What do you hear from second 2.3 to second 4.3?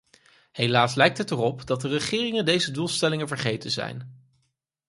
deze doelstellingen vergeten zijn.